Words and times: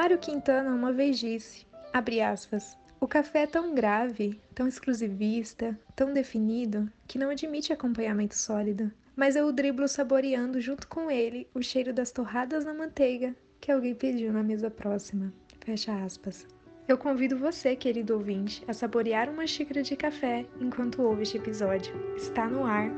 Mário 0.00 0.16
Quintana 0.16 0.74
uma 0.74 0.94
vez 0.94 1.18
disse, 1.18 1.66
aspas, 1.92 2.74
o 2.98 3.06
café 3.06 3.42
é 3.42 3.46
tão 3.46 3.74
grave, 3.74 4.40
tão 4.54 4.66
exclusivista, 4.66 5.78
tão 5.94 6.14
definido, 6.14 6.90
que 7.06 7.18
não 7.18 7.28
admite 7.28 7.70
acompanhamento 7.70 8.34
sólido. 8.34 8.90
Mas 9.14 9.36
eu 9.36 9.44
o 9.44 9.52
driblo 9.52 9.86
saboreando 9.86 10.58
junto 10.58 10.88
com 10.88 11.10
ele 11.10 11.46
o 11.52 11.62
cheiro 11.62 11.92
das 11.92 12.10
torradas 12.10 12.64
na 12.64 12.72
manteiga 12.72 13.36
que 13.60 13.70
alguém 13.70 13.94
pediu 13.94 14.32
na 14.32 14.42
mesa 14.42 14.70
próxima. 14.70 15.30
Fecha 15.62 15.92
aspas. 16.02 16.46
Eu 16.88 16.96
convido 16.96 17.36
você, 17.36 17.76
querido 17.76 18.14
ouvinte, 18.14 18.64
a 18.66 18.72
saborear 18.72 19.28
uma 19.28 19.46
xícara 19.46 19.82
de 19.82 19.96
café 19.96 20.46
enquanto 20.58 21.02
ouve 21.02 21.24
este 21.24 21.36
episódio. 21.36 21.92
Está 22.16 22.46
no 22.46 22.64
ar 22.64 22.88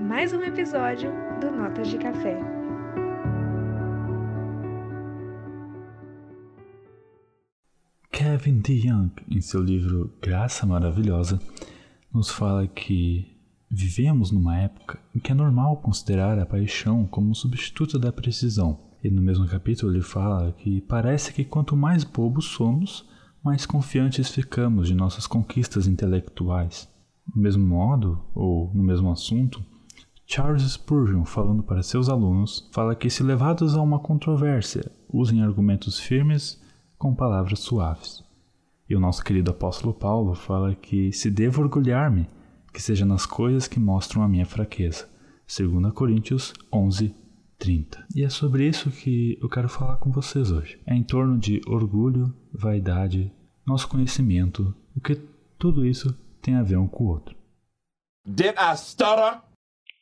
mais 0.00 0.32
um 0.32 0.42
episódio 0.42 1.12
do 1.40 1.52
Notas 1.52 1.86
de 1.86 1.98
Café. 1.98 2.57
Kevin 8.38 8.60
DeYoung, 8.60 9.10
em 9.28 9.40
seu 9.40 9.60
livro 9.60 10.14
Graça 10.22 10.64
Maravilhosa, 10.64 11.40
nos 12.14 12.30
fala 12.30 12.68
que 12.68 13.36
vivemos 13.68 14.30
numa 14.30 14.56
época 14.56 14.96
em 15.12 15.18
que 15.18 15.32
é 15.32 15.34
normal 15.34 15.78
considerar 15.78 16.38
a 16.38 16.46
paixão 16.46 17.04
como 17.04 17.34
substituta 17.34 17.98
da 17.98 18.12
precisão. 18.12 18.78
E 19.02 19.10
no 19.10 19.20
mesmo 19.20 19.44
capítulo 19.48 19.92
ele 19.92 20.02
fala 20.02 20.52
que 20.52 20.80
parece 20.82 21.32
que 21.32 21.44
quanto 21.44 21.74
mais 21.74 22.04
bobos 22.04 22.44
somos, 22.44 23.04
mais 23.42 23.66
confiantes 23.66 24.28
ficamos 24.30 24.86
de 24.86 24.94
nossas 24.94 25.26
conquistas 25.26 25.88
intelectuais. 25.88 26.88
Do 27.26 27.40
mesmo 27.40 27.66
modo, 27.66 28.24
ou 28.36 28.72
no 28.72 28.84
mesmo 28.84 29.10
assunto, 29.10 29.60
Charles 30.24 30.62
Spurgeon, 30.62 31.24
falando 31.24 31.64
para 31.64 31.82
seus 31.82 32.08
alunos, 32.08 32.70
fala 32.72 32.94
que 32.94 33.10
se 33.10 33.24
levados 33.24 33.74
a 33.74 33.82
uma 33.82 33.98
controvérsia, 33.98 34.92
usem 35.12 35.42
argumentos 35.42 35.98
firmes 35.98 36.62
com 36.96 37.16
palavras 37.16 37.58
suaves. 37.58 38.27
E 38.88 38.96
o 38.96 39.00
nosso 39.00 39.22
querido 39.22 39.50
apóstolo 39.50 39.92
Paulo 39.92 40.34
fala 40.34 40.74
que 40.74 41.12
se 41.12 41.30
devo 41.30 41.60
orgulhar-me, 41.60 42.26
que 42.72 42.80
seja 42.80 43.04
nas 43.04 43.26
coisas 43.26 43.68
que 43.68 43.78
mostram 43.78 44.22
a 44.22 44.28
minha 44.28 44.46
fraqueza. 44.46 45.06
2 45.46 45.92
Coríntios 45.92 46.54
11, 46.72 47.14
30. 47.58 48.06
E 48.14 48.24
é 48.24 48.30
sobre 48.30 48.66
isso 48.66 48.90
que 48.90 49.38
eu 49.42 49.48
quero 49.48 49.68
falar 49.68 49.96
com 49.98 50.10
vocês 50.10 50.50
hoje. 50.50 50.80
É 50.86 50.94
em 50.94 51.02
torno 51.02 51.38
de 51.38 51.60
orgulho, 51.66 52.34
vaidade, 52.52 53.30
nosso 53.66 53.88
conhecimento, 53.88 54.74
o 54.96 55.00
que 55.00 55.16
tudo 55.58 55.84
isso 55.84 56.12
tem 56.40 56.54
a 56.54 56.62
ver 56.62 56.78
um 56.78 56.88
com 56.88 57.04
o 57.04 57.08
outro. 57.08 57.36
Did 58.26 58.54
I 58.58 58.76
stutter? 58.76 59.42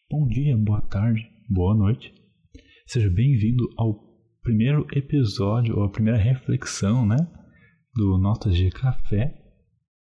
Bom 0.09 0.29
dia, 0.29 0.57
boa 0.57 0.81
tarde, 0.83 1.29
boa 1.49 1.75
noite. 1.75 2.15
Seja 2.87 3.11
bem-vindo 3.11 3.69
ao 3.77 3.95
primeiro 4.43 4.87
episódio, 4.93 5.77
ou 5.77 5.85
a 5.85 5.91
primeira 5.91 6.19
reflexão, 6.19 7.05
né? 7.05 7.17
Do 7.97 8.19
Notas 8.19 8.55
de 8.55 8.69
Café. 8.69 9.35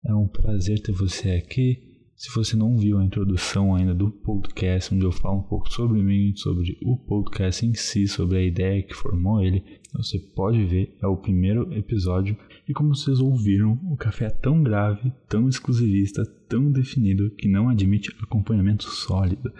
É 0.04 0.12
um 0.16 0.28
prazer 0.28 0.82
ter 0.82 0.92
você 0.92 1.34
aqui. 1.34 1.78
Se 2.16 2.34
você 2.34 2.56
não 2.56 2.76
viu 2.76 2.98
a 2.98 3.06
introdução 3.06 3.76
ainda 3.76 3.94
do 3.94 4.10
podcast, 4.10 4.92
onde 4.92 5.06
eu 5.06 5.12
falo 5.12 5.38
um 5.38 5.44
pouco 5.44 5.72
sobre 5.72 6.02
mim, 6.02 6.36
sobre 6.36 6.80
o 6.84 6.98
podcast 6.98 7.64
em 7.64 7.76
si, 7.76 8.08
sobre 8.08 8.38
a 8.40 8.44
ideia 8.44 8.82
que 8.82 8.96
formou 8.96 9.40
ele, 9.40 9.64
você 9.94 10.18
pode 10.18 10.66
ver, 10.66 10.98
é 11.00 11.06
o 11.06 11.18
primeiro 11.18 11.72
episódio. 11.76 12.36
E 12.68 12.74
como 12.74 12.96
vocês 12.96 13.20
ouviram, 13.20 13.80
o 13.84 13.96
café 13.96 14.26
é 14.26 14.30
tão 14.32 14.64
grave, 14.64 15.14
tão 15.30 15.48
exclusivista, 15.48 16.26
tão 16.50 16.72
definido, 16.72 17.30
que 17.36 17.48
não 17.48 17.70
admite 17.70 18.10
acompanhamento 18.20 18.86
sólido. 18.86 19.54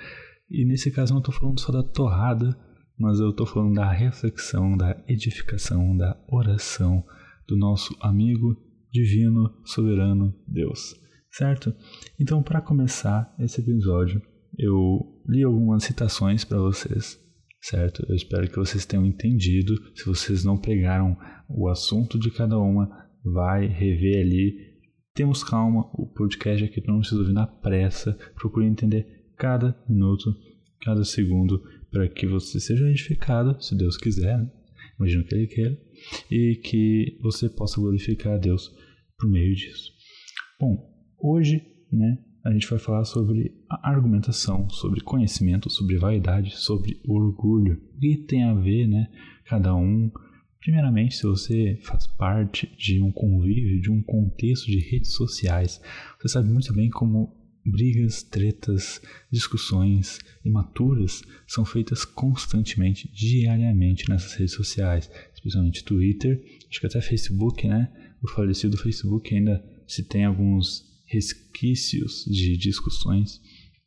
E 0.50 0.66
nesse 0.66 0.90
caso 0.90 1.14
não 1.14 1.20
estou 1.20 1.36
falando 1.36 1.60
só 1.60 1.72
da 1.72 1.84
torrada, 1.84 2.58
mas 2.98 3.20
eu 3.20 3.30
estou 3.30 3.46
falando 3.46 3.76
da 3.76 3.92
reflexão, 3.92 4.76
da 4.76 5.00
edificação, 5.08 5.96
da 5.96 6.20
oração 6.28 7.06
do 7.48 7.58
nosso 7.58 7.96
amigo 8.02 8.56
divino, 8.92 9.52
soberano 9.66 10.34
Deus 10.48 11.06
certo? 11.36 11.76
Então, 12.20 12.42
para 12.42 12.62
começar 12.62 13.34
esse 13.40 13.60
episódio, 13.60 14.22
eu 14.58 15.22
li 15.28 15.44
algumas 15.44 15.84
citações 15.84 16.46
para 16.46 16.60
vocês, 16.60 17.20
certo? 17.62 18.06
Eu 18.08 18.16
espero 18.16 18.50
que 18.50 18.56
vocês 18.56 18.86
tenham 18.86 19.06
entendido. 19.06 19.76
Se 19.94 20.06
vocês 20.06 20.46
não 20.46 20.58
pegaram 20.58 21.18
o 21.50 21.68
assunto 21.68 22.18
de 22.18 22.32
cada 22.32 22.58
uma, 22.58 22.90
vai 23.24 23.68
rever 23.68 24.22
ali. 24.22 24.56
Temos 25.14 25.44
calma, 25.44 25.90
o 25.94 26.08
podcast 26.08 26.64
aqui 26.64 26.82
não 26.88 27.00
precisa 27.00 27.20
ouvir 27.20 27.34
na 27.34 27.48
pressa. 27.48 28.18
Procure 28.36 28.66
entender 28.66 29.06
cada 29.38 29.78
minuto, 29.90 30.34
cada 30.84 31.04
segundo, 31.04 31.62
para 31.92 32.08
que 32.08 32.26
você 32.26 32.62
seja 32.62 32.90
edificado, 32.90 33.62
se 33.62 33.76
Deus 33.76 33.98
quiser, 33.98 34.38
né? 34.38 34.50
imagino 34.98 35.26
que 35.26 35.36
Ele 35.36 35.48
queira, 35.48 35.78
e 36.30 36.56
que 36.64 37.18
você 37.22 37.50
possa 37.50 37.80
glorificar 37.80 38.34
a 38.34 38.38
Deus 38.38 38.72
por 39.18 39.30
meio 39.30 39.56
disso. 39.56 39.92
Bom, 40.60 40.96
Hoje, 41.28 41.66
né, 41.92 42.20
a 42.44 42.52
gente 42.52 42.70
vai 42.70 42.78
falar 42.78 43.04
sobre 43.06 43.52
a 43.68 43.90
argumentação, 43.90 44.70
sobre 44.70 45.02
conhecimento, 45.02 45.72
sobre 45.72 45.98
vaidade, 45.98 46.56
sobre 46.56 47.02
orgulho. 47.08 47.82
O 47.96 48.00
que 48.00 48.18
tem 48.28 48.44
a 48.44 48.54
ver, 48.54 48.88
né, 48.88 49.10
cada 49.46 49.76
um. 49.76 50.12
Primeiramente, 50.60 51.16
se 51.16 51.24
você 51.24 51.80
faz 51.82 52.06
parte 52.06 52.68
de 52.78 53.02
um 53.02 53.12
convívio, 53.12 53.82
de 53.82 53.92
um 53.92 54.04
contexto 54.04 54.66
de 54.66 54.80
redes 54.80 55.14
sociais, 55.14 55.82
você 56.20 56.28
sabe 56.28 56.50
muito 56.50 56.72
bem 56.74 56.92
como 56.92 57.36
brigas, 57.66 58.22
tretas, 58.22 59.02
discussões 59.32 60.20
imaturas 60.44 61.24
são 61.48 61.66
feitas 61.66 62.06
constantemente, 62.06 63.12
diariamente 63.12 64.08
nessas 64.08 64.34
redes 64.34 64.54
sociais, 64.54 65.10
especialmente 65.34 65.84
Twitter, 65.84 66.44
acho 66.70 66.80
que 66.80 66.86
até 66.86 67.02
Facebook, 67.02 67.68
né? 67.68 67.92
O 68.22 68.30
falecido 68.30 68.78
Facebook 68.78 69.34
ainda 69.34 69.64
se 69.88 70.04
tem 70.04 70.26
alguns 70.26 70.84
resquícios 71.08 72.26
de 72.26 72.58
discussões. 72.58 73.42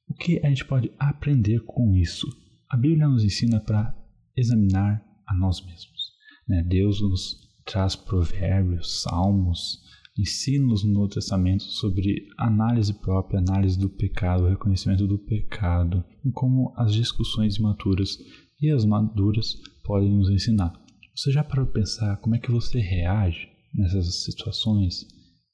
O 0.08 0.14
que 0.14 0.40
a 0.44 0.48
gente 0.48 0.64
pode 0.64 0.90
aprender 0.98 1.60
com 1.60 1.94
isso? 1.94 2.26
A 2.68 2.76
Bíblia 2.76 3.08
nos 3.08 3.24
ensina 3.24 3.60
para 3.60 3.94
examinar 4.36 5.04
a 5.26 5.34
nós 5.34 5.64
mesmos. 5.64 6.12
Né? 6.48 6.62
Deus 6.62 7.00
nos 7.00 7.48
traz 7.64 7.94
provérbios, 7.96 9.02
salmos, 9.02 9.82
ensinos 10.18 10.84
no 10.84 11.08
Testamento 11.08 11.62
sobre 11.62 12.26
análise 12.36 12.92
própria, 12.92 13.38
análise 13.38 13.78
do 13.78 13.88
pecado, 13.88 14.48
reconhecimento 14.48 15.06
do 15.06 15.18
pecado, 15.18 16.04
e 16.24 16.30
como 16.30 16.72
as 16.76 16.92
discussões 16.92 17.56
imaturas 17.56 18.18
e 18.60 18.70
as 18.70 18.84
maduras 18.84 19.54
podem 19.84 20.10
nos 20.10 20.28
ensinar. 20.30 20.72
Você 21.14 21.30
já 21.30 21.44
parou 21.44 21.66
para 21.66 21.80
pensar 21.80 22.16
como 22.18 22.34
é 22.34 22.38
que 22.38 22.50
você 22.50 22.80
reage 22.80 23.48
nessas 23.74 24.24
situações? 24.24 25.06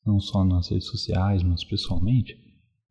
não 0.07 0.21
só 0.21 0.45
nas 0.45 0.69
redes 0.71 0.87
sociais, 0.87 1.43
mas 1.43 1.65
pessoalmente, 1.65 2.37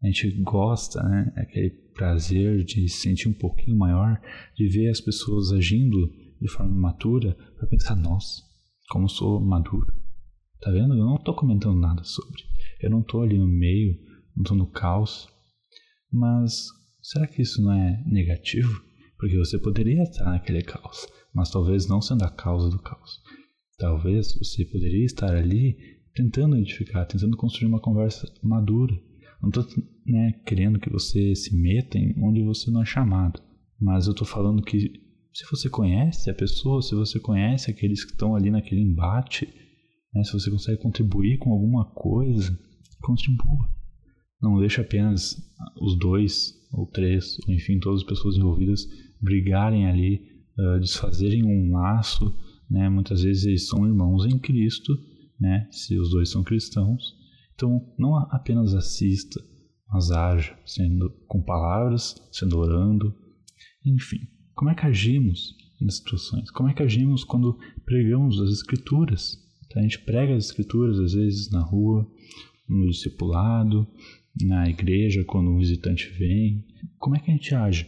a 0.01 0.07
gente 0.07 0.31
gosta, 0.41 1.01
né? 1.03 1.31
Aquele 1.37 1.69
prazer 1.93 2.63
de 2.63 2.89
se 2.89 3.01
sentir 3.01 3.29
um 3.29 3.33
pouquinho 3.33 3.77
maior, 3.77 4.19
de 4.55 4.67
ver 4.67 4.89
as 4.89 4.99
pessoas 4.99 5.51
agindo 5.51 6.11
de 6.41 6.49
forma 6.49 6.75
matura, 6.75 7.37
para 7.57 7.67
pensar, 7.67 7.95
nossa, 7.95 8.41
como 8.89 9.07
sou 9.07 9.39
maduro. 9.39 10.02
Tá 10.63 10.71
vendo? 10.71 10.93
Eu 10.93 11.05
não 11.05 11.15
estou 11.15 11.35
comentando 11.35 11.77
nada 11.77 12.03
sobre. 12.05 12.41
Eu 12.79 12.89
não 12.89 13.01
estou 13.01 13.21
ali 13.21 13.37
no 13.37 13.47
meio, 13.47 13.99
não 14.33 14.43
estou 14.43 14.55
no 14.55 14.65
caos. 14.65 15.27
Mas 16.09 16.67
será 17.01 17.27
que 17.27 17.41
isso 17.41 17.61
não 17.61 17.73
é 17.73 18.01
negativo? 18.05 18.81
Porque 19.17 19.37
você 19.37 19.59
poderia 19.59 20.03
estar 20.03 20.25
naquele 20.25 20.61
caos, 20.61 21.05
mas 21.33 21.51
talvez 21.51 21.87
não 21.87 22.01
sendo 22.01 22.23
a 22.23 22.29
causa 22.29 22.69
do 22.69 22.79
caos. 22.79 23.21
Talvez 23.77 24.37
você 24.37 24.63
poderia 24.63 25.03
estar 25.03 25.35
ali 25.35 25.75
tentando 26.15 26.55
edificar, 26.55 27.05
tentando 27.07 27.35
construir 27.35 27.67
uma 27.67 27.81
conversa 27.81 28.31
madura. 28.41 28.95
Não 29.41 29.49
estou 29.49 29.65
né, 30.05 30.39
querendo 30.45 30.79
que 30.79 30.89
você 30.89 31.35
se 31.35 31.53
meta 31.55 31.97
em 31.97 32.15
onde 32.23 32.41
você 32.41 32.71
não 32.71 32.83
é 32.83 32.85
chamado, 32.85 33.41
mas 33.77 34.05
eu 34.05 34.11
estou 34.11 34.25
falando 34.25 34.63
que 34.63 35.01
se 35.33 35.45
você 35.49 35.69
conhece 35.69 36.29
a 36.29 36.33
pessoa, 36.33 36.81
se 36.81 36.95
você 36.95 37.19
conhece 37.19 37.69
aqueles 37.69 38.05
que 38.05 38.11
estão 38.11 38.35
ali 38.35 38.49
naquele 38.49 38.81
embate, 38.81 39.49
né, 40.13 40.23
se 40.23 40.33
você 40.33 40.49
consegue 40.51 40.81
contribuir 40.81 41.37
com 41.37 41.51
alguma 41.51 41.85
coisa, 41.85 42.57
contribua. 43.01 43.69
Não 44.41 44.59
deixe 44.59 44.81
apenas 44.81 45.37
os 45.79 45.97
dois 45.97 46.53
ou 46.71 46.85
três, 46.85 47.37
ou 47.47 47.53
enfim, 47.53 47.79
todas 47.79 48.01
as 48.01 48.07
pessoas 48.07 48.35
envolvidas 48.35 48.87
brigarem 49.21 49.87
ali, 49.87 50.21
uh, 50.57 50.79
desfazerem 50.79 51.43
um 51.45 51.71
laço. 51.73 52.35
Né? 52.69 52.89
Muitas 52.89 53.23
vezes 53.23 53.45
eles 53.45 53.67
são 53.67 53.85
irmãos 53.85 54.25
em 54.25 54.37
Cristo 54.37 54.93
né? 55.43 55.67
Se 55.71 55.99
os 55.99 56.09
dois 56.09 56.29
são 56.29 56.41
cristãos. 56.41 57.15
Então, 57.53 57.93
não 57.97 58.15
apenas 58.15 58.73
assista, 58.73 59.43
mas 59.91 60.09
haja, 60.09 60.57
sendo 60.65 61.09
com 61.27 61.41
palavras, 61.41 62.15
sendo 62.31 62.57
orando, 62.57 63.13
enfim. 63.85 64.19
Como 64.55 64.71
é 64.71 64.75
que 64.75 64.85
agimos 64.85 65.55
nas 65.81 65.97
situações? 65.97 66.49
Como 66.49 66.69
é 66.69 66.73
que 66.73 66.81
agimos 66.81 67.23
quando 67.23 67.59
pregamos 67.85 68.39
as 68.39 68.51
escrituras? 68.51 69.37
A 69.75 69.81
gente 69.81 69.99
prega 69.99 70.35
as 70.35 70.45
escrituras 70.45 70.99
às 70.99 71.13
vezes 71.13 71.49
na 71.49 71.61
rua, 71.61 72.07
no 72.67 72.89
discipulado, 72.89 73.87
na 74.41 74.69
igreja 74.69 75.23
quando 75.23 75.49
um 75.49 75.57
visitante 75.57 76.09
vem. 76.09 76.65
Como 76.97 77.15
é 77.15 77.19
que 77.19 77.31
a 77.31 77.33
gente 77.33 77.53
age 77.53 77.87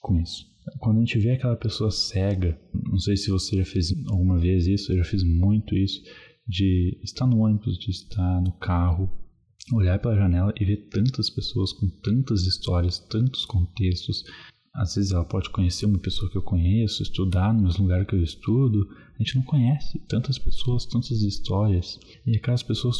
com 0.00 0.18
isso? 0.20 0.48
quando 0.78 0.98
a 0.98 1.00
gente 1.00 1.18
vê 1.18 1.30
aquela 1.30 1.56
pessoa 1.56 1.90
cega, 1.90 2.60
não 2.74 2.98
sei 2.98 3.16
se 3.16 3.30
você 3.30 3.56
já 3.56 3.64
fez 3.64 3.92
alguma 4.08 4.38
vez 4.38 4.66
isso, 4.66 4.92
eu 4.92 4.98
já 4.98 5.04
fiz 5.04 5.22
muito 5.22 5.76
isso, 5.76 6.02
de 6.46 6.98
estar 7.02 7.26
no 7.26 7.38
ônibus, 7.38 7.78
de 7.78 7.90
estar 7.90 8.40
no 8.42 8.52
carro, 8.52 9.10
olhar 9.72 9.98
pela 9.98 10.16
janela 10.16 10.52
e 10.58 10.64
ver 10.64 10.88
tantas 10.88 11.28
pessoas 11.30 11.72
com 11.72 11.88
tantas 12.02 12.42
histórias, 12.42 12.98
tantos 12.98 13.44
contextos. 13.44 14.24
Às 14.78 14.94
vezes 14.94 15.10
ela 15.10 15.24
pode 15.24 15.50
conhecer 15.50 15.86
uma 15.86 15.98
pessoa 15.98 16.30
que 16.30 16.38
eu 16.38 16.42
conheço, 16.42 17.02
estudar 17.02 17.52
no 17.52 17.62
mesmo 17.62 17.82
lugar 17.82 18.06
que 18.06 18.14
eu 18.14 18.22
estudo. 18.22 18.88
A 19.14 19.22
gente 19.22 19.34
não 19.34 19.42
conhece 19.42 19.98
tantas 20.08 20.38
pessoas, 20.38 20.86
tantas 20.86 21.20
histórias. 21.22 21.98
E 22.24 22.36
aquelas 22.36 22.62
pessoas 22.62 22.98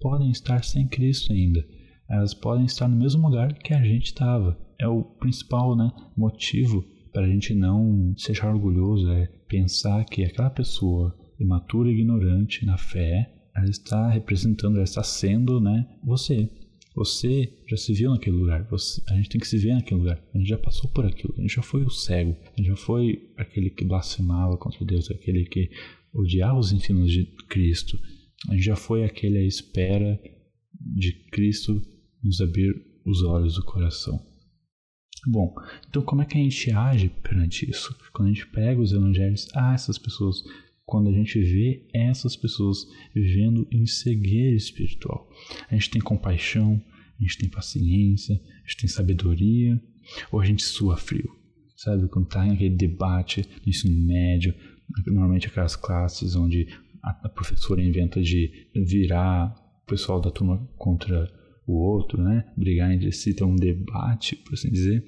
podem 0.00 0.30
estar 0.30 0.64
sem 0.64 0.88
Cristo 0.88 1.30
ainda. 1.32 1.62
Elas 2.08 2.32
podem 2.32 2.64
estar 2.64 2.88
no 2.88 2.96
mesmo 2.96 3.28
lugar 3.28 3.52
que 3.52 3.74
a 3.74 3.84
gente 3.84 4.06
estava. 4.06 4.58
É 4.80 4.88
o 4.88 5.02
principal 5.02 5.76
né, 5.76 5.92
motivo 6.16 6.82
para 7.12 7.26
a 7.26 7.28
gente 7.28 7.54
não 7.54 8.14
se 8.16 8.32
achar 8.32 8.54
orgulhoso, 8.54 9.10
é 9.10 9.26
pensar 9.48 10.04
que 10.04 10.24
aquela 10.24 10.50
pessoa 10.50 11.14
imatura 11.38 11.90
e 11.90 11.92
ignorante 11.92 12.64
na 12.64 12.78
fé, 12.78 13.30
ela 13.54 13.68
está 13.68 14.08
representando, 14.08 14.76
ela 14.76 14.84
está 14.84 15.02
sendo 15.02 15.60
né, 15.60 15.86
você. 16.02 16.50
Você 16.98 17.56
já 17.68 17.76
se 17.76 17.92
viu 17.92 18.10
naquele 18.10 18.34
lugar, 18.34 18.64
você, 18.64 19.00
a 19.08 19.14
gente 19.14 19.28
tem 19.28 19.40
que 19.40 19.46
se 19.46 19.56
ver 19.56 19.72
naquele 19.72 20.00
lugar, 20.00 20.20
a 20.34 20.36
gente 20.36 20.48
já 20.48 20.58
passou 20.58 20.90
por 20.90 21.06
aquilo, 21.06 21.32
a 21.38 21.40
gente 21.40 21.54
já 21.54 21.62
foi 21.62 21.84
o 21.84 21.90
cego, 21.90 22.36
a 22.42 22.56
gente 22.56 22.66
já 22.66 22.74
foi 22.74 23.32
aquele 23.36 23.70
que 23.70 23.84
blasfemava 23.84 24.56
contra 24.56 24.84
Deus, 24.84 25.08
aquele 25.08 25.44
que 25.44 25.70
odiava 26.12 26.58
os 26.58 26.72
ensinos 26.72 27.12
de 27.12 27.24
Cristo, 27.48 27.96
a 28.48 28.54
gente 28.54 28.64
já 28.64 28.74
foi 28.74 29.04
aquele 29.04 29.38
à 29.38 29.46
espera 29.46 30.20
de 30.96 31.12
Cristo 31.30 31.80
nos 32.20 32.40
abrir 32.40 32.74
os 33.06 33.22
olhos 33.22 33.54
do 33.54 33.64
coração. 33.64 34.20
Bom, 35.28 35.54
então 35.88 36.02
como 36.02 36.22
é 36.22 36.24
que 36.24 36.36
a 36.36 36.42
gente 36.42 36.72
age 36.72 37.10
perante 37.22 37.70
isso? 37.70 37.96
Quando 38.12 38.26
a 38.26 38.32
gente 38.32 38.48
pega 38.48 38.80
os 38.80 38.90
evangelhos, 38.90 39.46
ah, 39.54 39.72
essas 39.72 39.98
pessoas, 39.98 40.42
quando 40.88 41.10
a 41.10 41.12
gente 41.12 41.38
vê 41.38 41.86
essas 41.92 42.34
pessoas 42.34 42.88
vivendo 43.14 43.68
em 43.70 43.84
cegueira 43.84 44.56
espiritual, 44.56 45.28
a 45.70 45.74
gente 45.74 45.90
tem 45.90 46.00
compaixão, 46.00 46.82
a 47.20 47.22
gente 47.22 47.36
tem 47.36 47.48
paciência, 47.50 48.34
a 48.36 48.60
gente 48.62 48.78
tem 48.78 48.88
sabedoria, 48.88 49.78
ou 50.32 50.40
a 50.40 50.46
gente 50.46 50.62
sua 50.62 50.96
frio, 50.96 51.30
sabe? 51.76 52.08
Quando 52.08 52.24
está 52.24 52.42
aquele 52.42 52.74
debate 52.74 53.46
no 53.66 53.68
ensino 53.68 54.00
médio, 54.00 54.54
normalmente 55.06 55.48
aquelas 55.48 55.76
classes 55.76 56.34
onde 56.34 56.66
a 57.02 57.28
professora 57.28 57.82
inventa 57.82 58.22
de 58.22 58.50
virar 58.74 59.54
o 59.82 59.86
pessoal 59.86 60.22
da 60.22 60.30
turma 60.30 60.66
contra 60.78 61.30
o 61.66 61.74
outro, 61.74 62.22
né? 62.22 62.50
Brigar 62.56 62.90
entre 62.90 63.12
si, 63.12 63.34
ter 63.34 63.44
um 63.44 63.56
debate, 63.56 64.36
por 64.36 64.54
assim 64.54 64.70
dizer. 64.70 65.04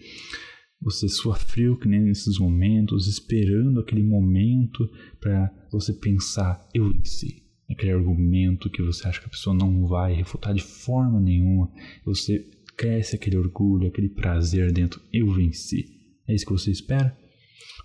Você 0.83 1.09
sua 1.09 1.35
frio 1.35 1.79
que 1.79 1.87
nem 1.87 2.01
nesses 2.01 2.39
momentos, 2.39 3.07
esperando 3.07 3.81
aquele 3.81 4.03
momento 4.03 4.89
para 5.21 5.53
você 5.71 5.93
pensar, 5.93 6.67
eu 6.73 6.91
venci. 6.91 7.43
Aquele 7.71 7.93
argumento 7.93 8.71
que 8.71 8.83
você 8.83 9.07
acha 9.07 9.21
que 9.21 9.27
a 9.27 9.31
pessoa 9.31 9.55
não 9.55 9.87
vai 9.87 10.15
refutar 10.15 10.55
de 10.55 10.63
forma 10.63 11.21
nenhuma. 11.21 11.71
Você 12.05 12.49
cresce 12.77 13.15
aquele 13.15 13.37
orgulho, 13.37 13.89
aquele 13.89 14.09
prazer 14.09 14.73
dentro, 14.73 15.03
eu 15.13 15.31
venci. 15.35 15.85
É 16.27 16.35
isso 16.35 16.47
que 16.47 16.53
você 16.53 16.71
espera? 16.71 17.15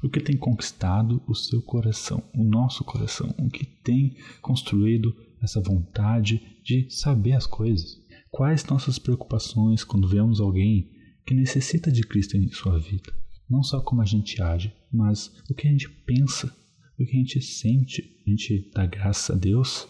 O 0.01 0.09
que 0.09 0.21
tem 0.21 0.37
conquistado 0.37 1.21
o 1.27 1.35
seu 1.35 1.61
coração, 1.61 2.23
o 2.33 2.43
nosso 2.43 2.83
coração, 2.85 3.33
o 3.37 3.49
que 3.49 3.65
tem 3.65 4.15
construído 4.41 5.13
essa 5.41 5.61
vontade 5.61 6.41
de 6.63 6.89
saber 6.89 7.33
as 7.33 7.45
coisas. 7.45 8.01
Quais 8.31 8.65
nossas 8.65 8.97
preocupações 8.97 9.83
quando 9.83 10.07
vemos 10.07 10.39
alguém 10.39 10.94
que 11.25 11.33
necessita 11.33 11.91
de 11.91 12.03
Cristo 12.03 12.37
em 12.37 12.49
sua 12.49 12.79
vida? 12.79 13.13
Não 13.49 13.63
só 13.63 13.81
como 13.81 14.01
a 14.01 14.05
gente 14.05 14.41
age, 14.41 14.73
mas 14.91 15.31
o 15.49 15.53
que 15.53 15.67
a 15.67 15.71
gente 15.71 15.89
pensa, 15.89 16.55
o 16.99 17.05
que 17.05 17.11
a 17.11 17.19
gente 17.19 17.41
sente. 17.41 18.15
A 18.25 18.29
gente 18.29 18.71
dá 18.73 18.85
graça 18.85 19.33
a 19.33 19.35
Deus, 19.35 19.87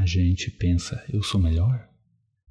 a 0.00 0.06
gente 0.06 0.50
pensa, 0.50 1.04
eu 1.12 1.22
sou 1.22 1.40
melhor, 1.40 1.88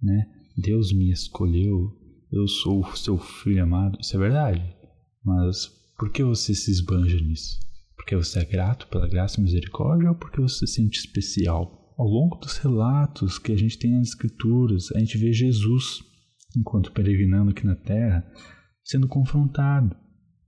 né? 0.02 0.26
Deus 0.58 0.92
me 0.92 1.12
escolheu, 1.12 1.96
eu 2.32 2.48
sou 2.48 2.82
o 2.82 2.96
seu 2.96 3.18
filho 3.18 3.64
amado. 3.64 3.98
Isso 4.02 4.16
é 4.16 4.20
verdade. 4.20 4.76
Mas 5.24 5.68
por 5.98 6.12
que 6.12 6.24
você 6.24 6.56
se 6.56 6.72
esbanja 6.72 7.20
nisso? 7.20 7.60
Porque 7.96 8.16
você 8.16 8.40
é 8.40 8.46
grato 8.46 8.88
pela 8.88 9.08
graça 9.08 9.40
e 9.40 9.44
misericórdia 9.44 10.10
ou 10.10 10.16
porque 10.16 10.40
você 10.40 10.66
se 10.66 10.76
sente 10.76 11.00
especial? 11.00 11.94
Ao 11.98 12.08
longo 12.08 12.38
dos 12.38 12.58
relatos 12.58 13.38
que 13.40 13.52
a 13.52 13.58
gente 13.58 13.78
tem 13.78 13.92
nas 13.92 14.10
Escrituras, 14.10 14.92
a 14.94 15.00
gente 15.00 15.18
vê 15.18 15.34
Jesus, 15.34 16.04
enquanto 16.57 16.92
peregrinando 16.92 17.51
aqui 17.51 17.65
na 17.65 17.75
Terra, 17.75 18.25
sendo 18.83 19.07
confrontado, 19.07 19.95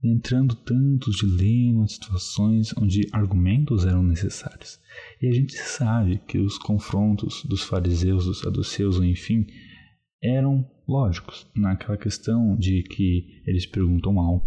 entrando 0.02 0.54
tantos 0.54 1.16
dilemas, 1.16 1.92
situações 1.92 2.74
onde 2.76 3.06
argumentos 3.12 3.84
eram 3.84 4.02
necessários. 4.02 4.80
E 5.20 5.28
a 5.28 5.32
gente 5.32 5.54
sabe 5.54 6.18
que 6.26 6.38
os 6.38 6.58
confrontos 6.58 7.44
dos 7.44 7.62
fariseus, 7.62 8.24
dos 8.24 8.40
saduceus, 8.40 8.96
enfim, 8.96 9.46
eram 10.22 10.68
lógicos, 10.88 11.46
naquela 11.54 11.96
questão 11.96 12.56
de 12.56 12.82
que 12.82 13.42
eles 13.46 13.66
perguntam 13.66 14.18
algo, 14.18 14.44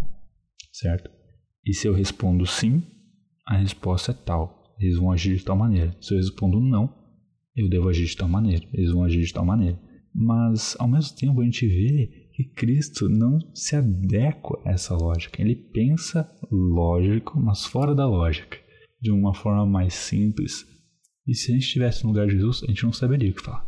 certo? 0.71 1.09
E 1.65 1.73
se 1.73 1.87
eu 1.87 1.93
respondo 1.93 2.45
sim, 2.45 2.83
a 3.45 3.57
resposta 3.57 4.11
é 4.11 4.15
tal 4.15 4.63
eles 4.79 4.97
vão 4.97 5.11
agir 5.11 5.37
de 5.37 5.43
tal 5.43 5.55
maneira. 5.55 5.95
Se 6.01 6.13
eu 6.13 6.17
respondo 6.17 6.59
não, 6.59 6.93
eu 7.55 7.69
devo 7.69 7.89
agir 7.89 8.05
de 8.05 8.17
tal 8.17 8.27
maneira. 8.27 8.65
Eles 8.73 8.91
vão 8.91 9.03
agir 9.03 9.21
de 9.21 9.33
tal 9.33 9.45
maneira. 9.45 9.79
Mas, 10.13 10.75
ao 10.79 10.87
mesmo 10.87 11.15
tempo, 11.17 11.41
a 11.41 11.43
gente 11.43 11.67
vê 11.67 12.29
que 12.33 12.43
Cristo 12.43 13.09
não 13.09 13.39
se 13.53 13.75
adequa 13.75 14.61
a 14.65 14.71
essa 14.71 14.95
lógica. 14.95 15.41
Ele 15.41 15.55
pensa 15.55 16.29
lógico, 16.51 17.39
mas 17.39 17.65
fora 17.65 17.95
da 17.95 18.07
lógica, 18.07 18.57
de 19.01 19.11
uma 19.11 19.33
forma 19.33 19.65
mais 19.65 19.93
simples. 19.93 20.65
E 21.27 21.33
se 21.33 21.51
a 21.51 21.53
gente 21.55 21.63
estivesse 21.63 22.03
no 22.03 22.09
lugar 22.09 22.27
de 22.27 22.33
Jesus, 22.33 22.63
a 22.63 22.67
gente 22.67 22.83
não 22.83 22.93
saberia 22.93 23.31
o 23.31 23.33
que 23.33 23.41
falar. 23.41 23.65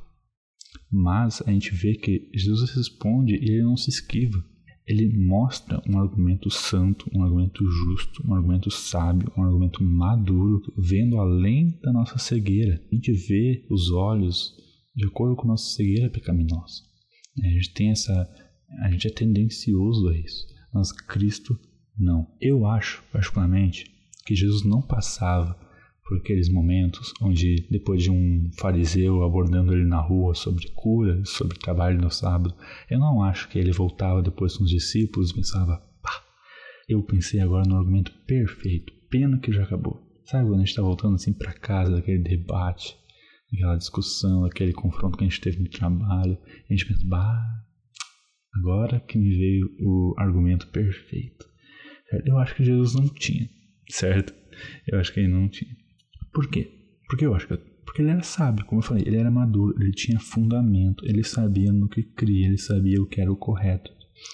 Mas 0.92 1.42
a 1.46 1.52
gente 1.52 1.74
vê 1.74 1.96
que 1.96 2.30
Jesus 2.34 2.72
responde 2.72 3.36
e 3.36 3.52
ele 3.52 3.64
não 3.64 3.78
se 3.78 3.90
esquiva 3.90 4.44
ele 4.88 5.18
mostra 5.18 5.82
um 5.90 6.00
argumento 6.00 6.50
santo, 6.50 7.10
um 7.14 7.24
argumento 7.24 7.66
justo, 7.66 8.24
um 8.26 8.36
argumento 8.36 8.70
sábio, 8.70 9.32
um 9.36 9.44
argumento 9.44 9.84
maduro, 9.84 10.62
vendo 10.78 11.18
além 11.18 11.80
da 11.82 11.92
nossa 11.92 12.20
cegueira. 12.20 12.80
A 12.92 12.96
gente 12.96 13.12
vê 13.12 13.66
os 13.70 13.92
olhos 13.92 14.56
de 14.96 15.06
acordo 15.06 15.36
com 15.36 15.48
nossa 15.48 15.76
cegueira 15.76 16.10
pecaminosa. 16.10 16.84
A 17.44 17.48
gente 17.48 17.74
tem 17.74 17.92
essa, 17.92 18.30
a 18.82 18.90
gente 18.90 19.08
é 19.08 19.12
tendencioso 19.12 20.08
a 20.08 20.18
isso, 20.18 20.48
mas 20.74 20.92
Cristo 20.92 21.60
não. 21.98 22.28
Eu 22.40 22.66
acho, 22.66 23.04
particularmente, 23.12 23.92
que 24.26 24.36
Jesus 24.36 24.64
não 24.64 24.82
passava 24.82 25.58
por 26.06 26.18
aqueles 26.18 26.50
momentos 26.50 27.12
onde, 27.22 27.68
depois 27.70 28.04
de 28.04 28.12
um 28.12 28.50
fariseu 28.58 29.24
abordando 29.24 29.74
ele 29.74 29.86
na 29.86 30.00
rua 30.00 30.36
sobre 30.36 30.70
cura, 30.70 31.24
sobre 31.26 31.58
trabalho 31.58 32.00
no 32.00 32.12
sábado, 32.12 32.56
eu 32.90 33.00
não 33.00 33.24
acho 33.24 33.50
que 33.50 33.58
ele 33.58 33.72
voltava 33.72 34.22
depois 34.22 34.56
com 34.56 34.64
os 34.64 34.70
discípulos 34.70 35.32
e 35.32 35.36
pensava, 35.36 35.78
pá, 36.02 36.24
eu 36.88 37.02
pensei 37.02 37.40
agora 37.40 37.68
no 37.68 37.76
argumento 37.76 38.12
perfeito, 38.28 38.94
pena 39.10 39.40
que 39.40 39.52
já 39.52 39.64
acabou. 39.64 40.00
Sabe 40.26 40.46
quando 40.46 40.56
a 40.56 40.60
gente 40.60 40.70
está 40.70 40.82
voltando 40.82 41.16
assim 41.16 41.34
para 41.34 41.54
casa 41.54 41.92
daquele 41.92 42.20
debate, 42.20 42.96
aquela 43.54 43.76
discussão, 43.76 44.46
aquele 44.46 44.74
confronto 44.74 45.18
que 45.18 45.24
a 45.24 45.28
gente 45.28 45.42
teve 45.42 45.60
no 45.60 45.70
trabalho, 45.70 46.38
a 46.70 46.74
gente 46.74 46.86
pensa, 46.86 47.06
bah, 47.06 47.66
agora 48.54 49.00
que 49.00 49.18
me 49.18 49.30
veio 49.36 49.70
o 49.82 50.16
argumento 50.18 50.68
perfeito. 50.68 51.46
Eu 52.26 52.38
acho 52.38 52.56
que 52.56 52.64
Jesus 52.64 52.94
não 52.94 53.08
tinha, 53.10 53.50
certo? 53.90 54.34
Eu 54.88 55.00
acho 55.00 55.14
que 55.14 55.20
ele 55.20 55.30
não 55.30 55.50
tinha. 55.50 55.76
Por 56.34 56.50
quê? 56.50 56.72
Porque 57.08 57.26
eu 57.26 57.34
acho 57.34 57.48
que 57.48 57.76
porque 57.96 58.02
ele 58.02 58.12
era 58.12 58.24
sábio, 58.24 58.66
como 58.66 58.82
eu 58.82 58.86
falei, 58.86 59.04
ele 59.06 59.16
era 59.16 59.32
maduro, 59.32 59.74
ele 59.80 59.94
tinha 59.94 60.20
fundamento, 60.20 61.06
ele 61.06 61.24
sabia 61.24 61.72
no 61.72 61.88
que 61.88 62.04
cria, 62.04 62.48
ele 62.48 62.58
sabia 62.58 63.02
o 63.02 63.06
que 63.06 63.22
era 63.22 63.32
o 63.32 63.38
correto. 63.38 63.90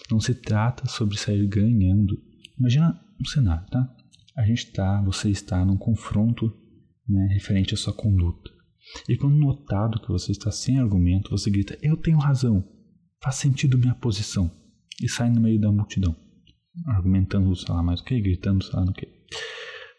Não 0.10 0.20
se 0.20 0.34
trata 0.34 0.88
sobre 0.88 1.18
sair 1.18 1.46
ganhando. 1.48 2.20
Imagina 2.58 3.00
um 3.20 3.26
cenário, 3.26 3.68
tá? 3.70 3.94
A 4.36 4.44
gente 4.46 4.66
está, 4.66 5.00
você 5.02 5.30
está 5.30 5.64
num 5.64 5.78
confronto 5.78 6.52
né, 7.08 7.28
referente 7.34 7.74
à 7.74 7.78
sua 7.78 7.94
conduta. 7.94 8.50
E 9.08 9.18
quando 9.18 9.38
notado 9.38 10.00
que 10.02 10.10
você 10.10 10.32
está 10.32 10.52
sem 10.52 10.80
argumento, 10.80 11.32
você 11.32 11.50
grita: 11.50 11.78
Eu 11.82 11.98
tenho 11.98 12.18
razão, 12.18 12.64
faz 13.22 13.36
sentido 13.36 13.78
minha 13.78 13.96
posição. 13.96 14.52
E 15.02 15.10
sai 15.10 15.30
no 15.30 15.42
meio 15.42 15.60
da 15.60 15.72
multidão, 15.72 16.16
argumentando, 16.88 17.56
sei 17.56 17.74
lá, 17.74 17.82
mais 17.82 18.02
o 18.02 18.04
que, 18.04 18.20
gritando, 18.22 18.64
sei 18.64 18.76
lá 18.76 18.86
no 18.86 18.94
que. 18.94 19.08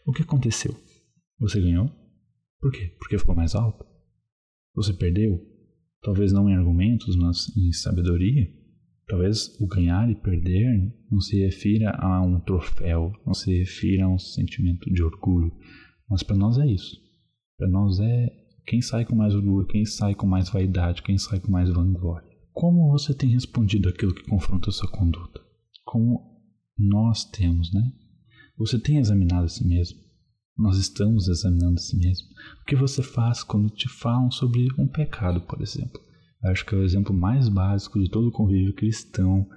O 0.05 0.13
que 0.13 0.21
aconteceu? 0.21 0.75
Você 1.39 1.59
ganhou? 1.59 1.89
Por 2.59 2.71
quê? 2.71 2.95
Porque 2.97 3.17
ficou 3.17 3.35
mais 3.35 3.55
alto? 3.55 3.85
Você 4.75 4.93
perdeu? 4.93 5.41
Talvez 6.01 6.31
não 6.31 6.49
em 6.49 6.55
argumentos, 6.55 7.15
mas 7.15 7.55
em 7.57 7.71
sabedoria? 7.71 8.47
Talvez 9.07 9.59
o 9.59 9.67
ganhar 9.67 10.09
e 10.09 10.15
perder 10.15 10.93
não 11.11 11.19
se 11.19 11.37
refira 11.39 11.91
a 11.91 12.21
um 12.21 12.39
troféu, 12.39 13.11
não 13.25 13.33
se 13.33 13.57
refira 13.57 14.05
a 14.05 14.09
um 14.09 14.17
sentimento 14.17 14.91
de 14.91 15.03
orgulho. 15.03 15.51
Mas 16.09 16.23
para 16.23 16.37
nós 16.37 16.57
é 16.57 16.65
isso. 16.65 16.97
Para 17.57 17.67
nós 17.67 17.99
é 17.99 18.42
quem 18.65 18.81
sai 18.81 19.05
com 19.05 19.15
mais 19.15 19.35
orgulho, 19.35 19.67
quem 19.67 19.85
sai 19.85 20.15
com 20.15 20.25
mais 20.25 20.49
vaidade, 20.49 21.03
quem 21.03 21.17
sai 21.17 21.39
com 21.39 21.51
mais 21.51 21.69
vanglória. 21.69 22.27
Como 22.53 22.91
você 22.91 23.13
tem 23.13 23.29
respondido 23.29 23.89
aquilo 23.89 24.13
que 24.13 24.29
confronta 24.29 24.69
a 24.69 24.73
sua 24.73 24.89
conduta? 24.89 25.41
Como 25.83 26.21
nós 26.77 27.25
temos, 27.25 27.73
né? 27.73 27.91
Você 28.57 28.79
tem 28.79 28.97
examinado 28.97 29.45
a 29.45 29.49
si 29.49 29.67
mesmo? 29.67 29.99
Nós 30.57 30.77
estamos 30.77 31.27
examinando 31.27 31.75
a 31.75 31.81
si 31.81 31.97
mesmo. 31.97 32.27
O 32.61 32.65
que 32.65 32.75
você 32.75 33.01
faz 33.01 33.43
quando 33.43 33.69
te 33.69 33.89
falam 33.89 34.29
sobre 34.29 34.67
um 34.77 34.87
pecado, 34.87 35.41
por 35.41 35.61
exemplo? 35.61 35.99
Eu 36.43 36.51
acho 36.51 36.65
que 36.65 36.75
é 36.75 36.77
o 36.77 36.83
exemplo 36.83 37.13
mais 37.13 37.49
básico 37.49 37.99
de 37.99 38.09
todo 38.09 38.27
o 38.27 38.31
convívio 38.31 38.75
cristão 38.75 39.47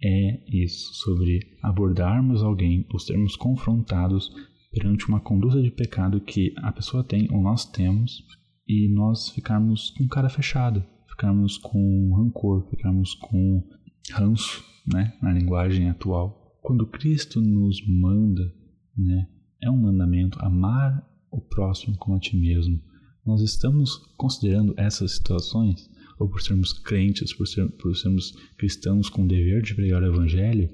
é 0.00 0.40
isso, 0.46 0.94
sobre 0.94 1.40
abordarmos 1.60 2.42
alguém 2.42 2.86
ou 2.92 3.00
sermos 3.00 3.34
confrontados 3.34 4.30
perante 4.70 5.08
uma 5.08 5.20
conduta 5.20 5.60
de 5.60 5.72
pecado 5.72 6.20
que 6.20 6.54
a 6.58 6.70
pessoa 6.70 7.02
tem 7.02 7.26
ou 7.32 7.42
nós 7.42 7.64
temos 7.64 8.22
e 8.68 8.86
nós 8.88 9.30
ficarmos 9.30 9.90
com 9.90 10.06
cara 10.06 10.28
fechada, 10.28 10.86
ficarmos 11.08 11.56
com 11.56 12.14
rancor, 12.14 12.68
ficarmos 12.68 13.14
com 13.14 13.66
ranço, 14.12 14.62
né, 14.86 15.16
na 15.22 15.32
linguagem 15.32 15.88
atual. 15.88 16.58
Quando 16.60 16.86
Cristo 16.86 17.40
nos 17.40 17.84
manda, 17.86 18.54
né, 18.96 19.26
é 19.62 19.70
um 19.70 19.80
mandamento 19.80 20.38
amar 20.40 21.02
o 21.30 21.40
próximo 21.40 21.96
como 21.96 22.16
a 22.16 22.20
ti 22.20 22.36
mesmo. 22.36 22.80
Nós 23.24 23.40
estamos 23.40 23.96
considerando 24.16 24.74
essas 24.76 25.12
situações 25.12 25.90
ou 26.18 26.28
por 26.28 26.42
sermos 26.42 26.72
crentes, 26.72 27.32
por, 27.32 27.46
ser, 27.46 27.68
por 27.70 27.94
sermos 27.96 28.32
cristãos 28.56 29.08
com 29.08 29.22
o 29.22 29.28
dever 29.28 29.62
de 29.62 29.74
pregar 29.74 30.02
o 30.02 30.06
evangelho, 30.06 30.68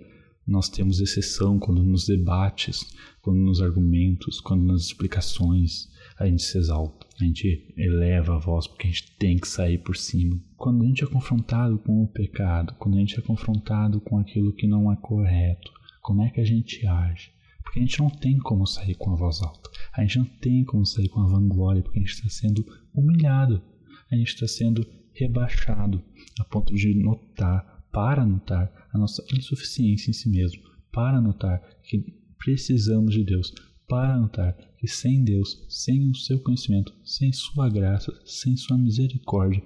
nós 0.46 0.68
temos 0.68 1.00
exceção 1.00 1.58
quando 1.58 1.82
nos 1.82 2.06
debates, 2.06 2.94
quando 3.22 3.38
nos 3.38 3.60
argumentos, 3.62 4.40
quando 4.40 4.64
nas 4.64 4.82
explicações 4.82 5.88
a 6.18 6.26
gente 6.26 6.42
se 6.42 6.58
exalta, 6.58 7.03
a 7.20 7.24
gente 7.24 7.72
eleva 7.76 8.34
a 8.34 8.38
voz 8.38 8.66
porque 8.66 8.88
a 8.88 8.90
gente 8.90 9.12
tem 9.16 9.36
que 9.36 9.46
sair 9.46 9.78
por 9.78 9.96
cima. 9.96 10.40
Quando 10.56 10.82
a 10.82 10.86
gente 10.86 11.04
é 11.04 11.06
confrontado 11.06 11.78
com 11.78 12.02
o 12.02 12.08
pecado, 12.08 12.74
quando 12.78 12.96
a 12.96 13.00
gente 13.00 13.18
é 13.18 13.22
confrontado 13.22 14.00
com 14.00 14.18
aquilo 14.18 14.52
que 14.52 14.66
não 14.66 14.90
é 14.92 14.96
correto, 14.96 15.72
como 16.02 16.22
é 16.22 16.30
que 16.30 16.40
a 16.40 16.44
gente 16.44 16.86
age? 16.86 17.32
Porque 17.62 17.78
a 17.78 17.82
gente 17.82 18.00
não 18.00 18.10
tem 18.10 18.38
como 18.38 18.66
sair 18.66 18.94
com 18.94 19.12
a 19.12 19.16
voz 19.16 19.40
alta, 19.42 19.70
a 19.92 20.02
gente 20.02 20.18
não 20.18 20.26
tem 20.26 20.64
como 20.64 20.84
sair 20.84 21.08
com 21.08 21.20
a 21.20 21.26
vanglória, 21.26 21.82
porque 21.82 21.98
a 21.98 22.02
gente 22.02 22.12
está 22.12 22.28
sendo 22.28 22.64
humilhado, 22.92 23.62
a 24.10 24.16
gente 24.16 24.28
está 24.28 24.46
sendo 24.46 24.86
rebaixado 25.12 26.02
a 26.38 26.44
ponto 26.44 26.74
de 26.74 26.94
notar, 26.94 27.84
para 27.90 28.26
notar 28.26 28.88
a 28.92 28.98
nossa 28.98 29.24
insuficiência 29.32 30.10
em 30.10 30.12
si 30.12 30.28
mesmo, 30.28 30.60
para 30.90 31.20
notar 31.20 31.62
que 31.84 32.04
precisamos 32.38 33.14
de 33.14 33.24
Deus, 33.24 33.54
para 33.88 34.18
notar 34.18 34.56
que 34.78 34.86
sem 34.86 35.24
Deus, 35.24 35.64
sem 35.68 36.10
o 36.10 36.14
seu 36.14 36.38
conhecimento, 36.40 36.94
sem 37.04 37.32
sua 37.32 37.68
graça, 37.68 38.12
sem 38.24 38.56
sua 38.56 38.78
misericórdia, 38.78 39.62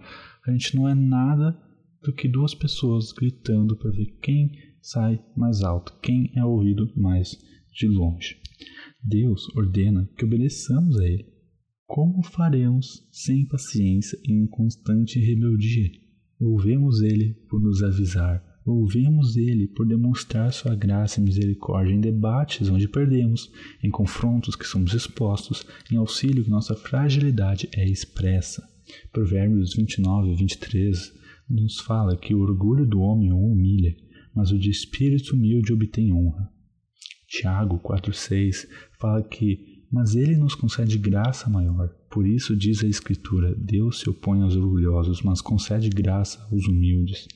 a 0.47 0.53
gente 0.53 0.77
não 0.77 0.89
é 0.89 0.95
nada 0.95 1.59
do 2.03 2.13
que 2.13 2.29
duas 2.29 2.55
pessoas 2.55 3.13
gritando 3.13 3.77
para 3.77 3.91
ver 3.91 4.19
quem 4.23 4.53
sai 4.81 5.23
mais 5.37 5.63
alto, 5.63 5.99
quem 6.03 6.31
é 6.35 6.45
ouvido 6.45 6.91
mais 6.97 7.37
de 7.73 7.87
longe. 7.87 8.41
Deus 9.03 9.49
ordena 9.57 10.09
que 10.17 10.25
obedeçamos 10.25 10.99
a 10.99 11.07
Ele, 11.07 11.27
como 11.87 12.23
faremos 12.23 13.09
sem 13.11 13.47
paciência 13.47 14.19
e 14.25 14.33
em 14.33 14.47
constante 14.47 15.19
rebeldia? 15.19 15.91
Louvemos 16.41 17.01
Ele 17.01 17.35
por 17.49 17.61
nos 17.61 17.83
avisar, 17.83 18.45
louvemos 18.69 19.37
Ele 19.37 19.67
por 19.67 19.87
demonstrar 19.87 20.53
Sua 20.53 20.75
graça 20.75 21.19
e 21.19 21.23
misericórdia 21.25 21.95
em 21.95 22.01
debates 22.01 22.69
onde 22.69 22.87
perdemos, 22.87 23.51
em 23.83 23.91
confrontos 23.91 24.55
que 24.55 24.67
somos 24.67 24.93
expostos, 24.93 25.67
em 25.91 25.97
auxílio 25.97 26.45
que 26.45 26.51
nossa 26.51 26.77
fragilidade 26.77 27.69
é 27.75 27.89
expressa. 27.89 28.63
Provérbios 29.11 29.75
29 29.75 30.33
e 30.33 30.35
23 30.35 31.13
nos 31.49 31.81
fala 31.81 32.17
que 32.17 32.35
o 32.35 32.41
orgulho 32.41 32.87
do 32.87 33.01
homem 33.01 33.33
o 33.33 33.39
humilha, 33.39 33.97
mas 34.35 34.51
o 34.51 34.59
de 34.59 34.71
espírito 34.71 35.35
humilde 35.35 35.73
obtém 35.73 36.13
honra. 36.13 36.51
Tiago 37.27 37.79
4,6 37.81 38.69
fala 38.99 39.23
que 39.23 39.79
mas 39.91 40.15
ele 40.15 40.37
nos 40.37 40.55
concede 40.55 40.99
graça 40.99 41.49
maior. 41.49 41.89
Por 42.11 42.27
isso 42.27 42.55
diz 42.55 42.85
a 42.85 42.87
Escritura: 42.87 43.55
Deus 43.55 44.01
se 44.01 44.11
opõe 44.11 44.43
aos 44.43 44.55
orgulhosos, 44.55 45.23
mas 45.23 45.41
concede 45.41 45.89
graça 45.89 46.47
aos 46.51 46.67
humildes. 46.67 47.27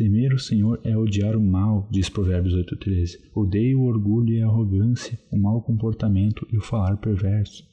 Temer 0.00 0.32
o 0.32 0.38
Senhor 0.38 0.80
é 0.82 0.96
odiar 0.96 1.36
o 1.36 1.42
mal, 1.42 1.86
diz 1.90 2.08
Provérbios 2.08 2.54
8,13. 2.54 3.20
Odeio 3.34 3.80
o 3.80 3.84
orgulho 3.84 4.32
e 4.32 4.40
a 4.40 4.46
arrogância, 4.46 5.20
o 5.30 5.36
mau 5.36 5.60
comportamento 5.60 6.48
e 6.50 6.56
o 6.56 6.62
falar 6.62 6.96
perverso. 6.96 7.68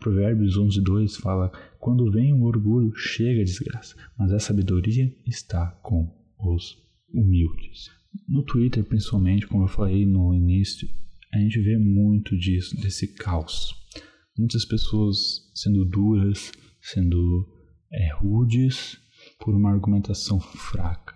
Provérbios 0.00 0.58
11,2 0.58 1.20
fala: 1.20 1.52
Quando 1.78 2.10
vem 2.10 2.32
o 2.32 2.42
orgulho, 2.42 2.92
chega 2.96 3.40
a 3.40 3.44
desgraça, 3.44 3.94
mas 4.18 4.32
a 4.32 4.40
sabedoria 4.40 5.14
está 5.28 5.66
com 5.80 6.12
os 6.40 6.76
humildes. 7.12 7.88
No 8.28 8.42
Twitter, 8.42 8.82
principalmente, 8.82 9.46
como 9.46 9.62
eu 9.62 9.68
falei 9.68 10.04
no 10.04 10.34
início, 10.34 10.88
a 11.32 11.38
gente 11.38 11.60
vê 11.60 11.78
muito 11.78 12.36
disso, 12.36 12.76
desse 12.80 13.14
caos. 13.14 13.72
Muitas 14.36 14.64
pessoas 14.64 15.48
sendo 15.54 15.84
duras, 15.84 16.50
sendo 16.80 17.48
é, 17.92 18.12
rudes 18.12 18.98
por 19.38 19.54
uma 19.54 19.70
argumentação 19.70 20.40
fraca, 20.40 21.13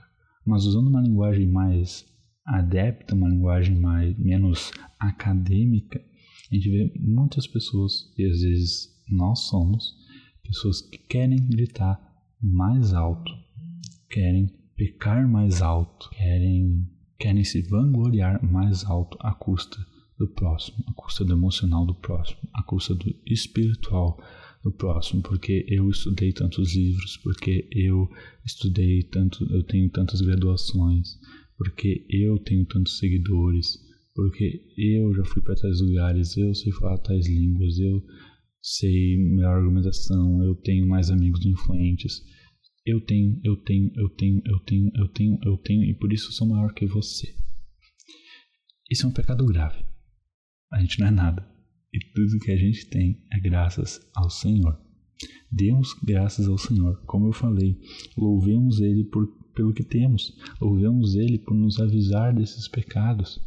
mas 0.49 0.64
usando 0.64 0.88
uma 0.88 1.02
linguagem 1.02 1.47
mais 1.47 2.07
adepta, 2.45 3.14
uma 3.14 3.28
linguagem 3.28 3.78
mais 3.78 4.19
menos 4.19 4.73
acadêmica, 4.99 6.02
a 6.50 6.55
gente 6.55 6.71
vê 6.71 6.93
muitas 6.99 7.47
pessoas, 7.47 8.11
e 8.17 8.25
às 8.25 8.40
vezes 8.40 8.88
nós 9.11 9.40
somos, 9.40 9.95
pessoas 10.43 10.81
que 10.81 10.97
querem 10.97 11.38
gritar 11.47 12.00
mais 12.40 12.95
alto, 12.95 13.31
querem 14.09 14.49
pecar 14.75 15.28
mais 15.28 15.61
alto, 15.61 16.09
querem, 16.11 16.88
querem 17.19 17.45
se 17.45 17.61
vangloriar 17.62 18.43
mais 18.43 18.85
alto 18.85 19.19
à 19.21 19.35
custa 19.35 19.76
do 20.19 20.26
próximo, 20.28 20.83
a 20.87 20.93
custa 20.95 21.25
do 21.25 21.35
emocional 21.35 21.85
do 21.85 21.95
próximo, 21.95 22.40
a 22.55 22.62
custa 22.62 22.95
do 22.95 23.14
espiritual 23.26 24.19
do 24.62 24.73
próximo, 24.73 25.23
porque 25.23 25.65
eu 25.69 25.88
estudei 25.88 26.33
tantos 26.33 26.75
livros, 26.75 27.17
porque 27.19 27.69
eu 27.73 28.09
estudei 28.45 29.03
tanto, 29.05 29.45
eu 29.53 29.62
tenho 29.62 29.88
tantas 29.91 30.21
graduações, 30.21 31.19
porque 31.57 32.07
eu 32.09 32.38
tenho 32.41 32.65
tantos 32.67 32.99
seguidores, 32.99 33.79
porque 34.15 34.65
eu 34.77 35.15
já 35.15 35.25
fui 35.25 35.43
para 35.43 35.55
tais 35.55 35.81
lugares, 35.81 36.37
eu 36.37 36.55
sei 36.55 36.73
falar 36.73 36.99
tais 36.99 37.27
línguas, 37.29 37.79
eu 37.79 38.03
sei 38.61 39.17
melhor 39.17 39.59
argumentação, 39.59 40.43
eu 40.43 40.55
tenho 40.57 40.87
mais 40.87 41.11
amigos 41.11 41.45
influentes. 41.47 42.23
Eu 42.85 43.00
tenho, 43.03 43.38
eu 43.45 43.57
tenho, 43.57 43.93
eu 43.97 44.09
tenho, 44.09 44.43
eu 44.47 44.59
tenho, 44.61 44.91
eu 44.95 45.09
tenho, 45.09 45.38
eu 45.45 45.57
tenho, 45.59 45.85
e 45.85 45.95
por 45.95 46.12
isso 46.12 46.33
sou 46.33 46.49
maior 46.49 46.73
que 46.73 46.87
você. 46.87 47.35
Isso 48.91 49.05
é 49.05 49.09
um 49.09 49.12
pecado 49.12 49.45
grave 49.45 49.85
a 50.71 50.81
gente 50.81 51.00
não 51.00 51.07
é 51.07 51.11
nada. 51.11 51.58
E 51.92 51.99
tudo 52.14 52.38
que 52.40 52.50
a 52.50 52.57
gente 52.57 52.87
tem 52.87 53.23
é 53.33 53.40
graças 53.40 54.00
ao 54.14 54.28
Senhor. 54.28 54.78
Demos 55.50 55.95
graças 56.04 56.47
ao 56.47 56.59
Senhor, 56.59 57.02
como 57.07 57.26
eu 57.28 57.33
falei. 57.33 57.76
Louvemos 58.16 58.80
Ele 58.80 59.04
por, 59.04 59.26
pelo 59.54 59.73
que 59.73 59.83
temos. 59.83 60.37
Louvemos 60.61 61.14
Ele 61.14 61.38
por 61.38 61.57
nos 61.57 61.80
avisar 61.80 62.35
desses 62.35 62.68
pecados. 62.68 63.40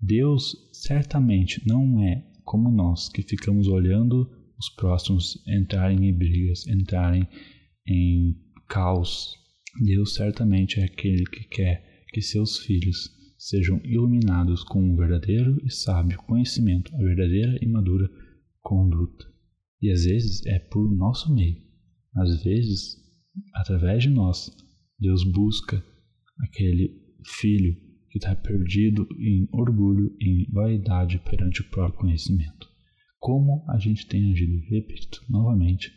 Deus 0.00 0.54
certamente 0.72 1.60
não 1.66 2.00
é 2.00 2.24
como 2.44 2.70
nós 2.70 3.08
que 3.08 3.22
ficamos 3.22 3.66
olhando 3.66 4.30
os 4.58 4.70
próximos 4.70 5.42
entrarem 5.46 6.08
em 6.08 6.16
brigas, 6.16 6.66
entrarem 6.66 7.26
em 7.86 8.36
caos. 8.68 9.34
Deus 9.84 10.14
certamente 10.14 10.80
é 10.80 10.84
aquele 10.84 11.24
que 11.24 11.44
quer 11.48 12.04
que 12.08 12.22
seus 12.22 12.58
filhos 12.58 13.17
sejam 13.38 13.80
iluminados 13.84 14.64
com 14.64 14.82
um 14.82 14.96
verdadeiro 14.96 15.56
e 15.64 15.70
sábio 15.70 16.18
conhecimento, 16.24 16.94
a 16.94 16.98
verdadeira 16.98 17.56
e 17.62 17.68
madura 17.68 18.10
conduta. 18.60 19.24
E 19.80 19.90
às 19.90 20.04
vezes 20.04 20.44
é 20.44 20.58
por 20.58 20.90
nosso 20.90 21.32
meio, 21.32 21.56
às 22.16 22.42
vezes, 22.42 22.96
através 23.54 24.02
de 24.02 24.10
nós, 24.10 24.50
Deus 24.98 25.22
busca 25.22 25.82
aquele 26.40 27.00
filho 27.24 27.74
que 28.10 28.18
está 28.18 28.34
perdido 28.34 29.06
em 29.18 29.48
orgulho, 29.52 30.16
em 30.20 30.50
vaidade 30.50 31.18
perante 31.20 31.60
o 31.60 31.70
próprio 31.70 32.00
conhecimento. 32.00 32.68
Como 33.20 33.64
a 33.68 33.78
gente 33.78 34.06
tem 34.06 34.32
agido, 34.32 34.58
repito 34.68 35.24
novamente, 35.28 35.92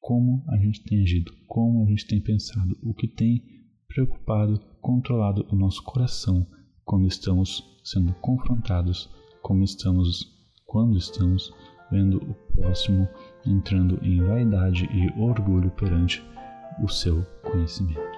como 0.00 0.44
a 0.48 0.56
gente 0.56 0.82
tem 0.84 1.02
agido, 1.02 1.32
como 1.46 1.84
a 1.84 1.88
gente 1.88 2.06
tem 2.06 2.20
pensado, 2.20 2.76
o 2.82 2.94
que 2.94 3.06
tem 3.06 3.44
preocupado, 3.86 4.58
controlado 4.80 5.46
o 5.50 5.56
nosso 5.56 5.82
coração 5.84 6.46
quando 6.90 7.06
estamos 7.06 7.64
sendo 7.84 8.12
confrontados, 8.14 9.08
como 9.42 9.62
estamos 9.62 10.36
quando 10.66 10.98
estamos 10.98 11.54
vendo 11.88 12.16
o 12.16 12.34
próximo 12.60 13.08
entrando 13.46 13.96
em 14.02 14.20
vaidade 14.20 14.88
e 14.92 15.22
orgulho 15.22 15.70
perante 15.70 16.20
o 16.82 16.88
seu 16.88 17.24
conhecimento. 17.48 18.09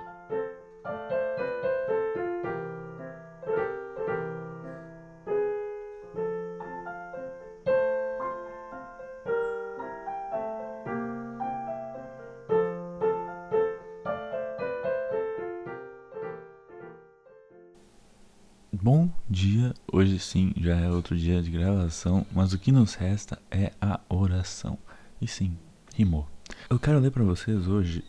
Bom 18.82 19.08
dia, 19.30 19.72
hoje 19.92 20.18
sim 20.18 20.52
já 20.56 20.74
é 20.74 20.90
outro 20.90 21.16
dia 21.16 21.40
de 21.40 21.52
gravação, 21.52 22.26
mas 22.32 22.52
o 22.52 22.58
que 22.58 22.72
nos 22.72 22.94
resta 22.94 23.40
é 23.48 23.72
a 23.80 24.00
oração. 24.08 24.76
E 25.20 25.28
sim, 25.28 25.56
rimou. 25.94 26.28
Eu 26.68 26.80
quero 26.80 26.98
ler 26.98 27.12
para 27.12 27.22
vocês 27.22 27.68
hoje 27.68 28.02